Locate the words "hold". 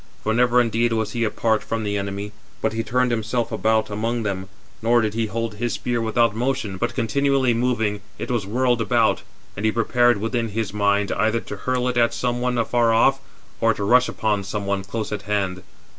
5.27-5.53